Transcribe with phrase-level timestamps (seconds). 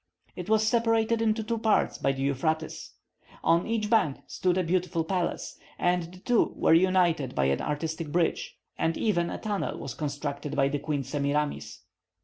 [0.35, 2.93] It was separated into two parts by the Euphrates.
[3.43, 8.07] On each bank stood a beautiful palace, and the two were united by an artistic
[8.11, 11.81] bridge, and even a tunnel was constructed by the Queen Semiramis.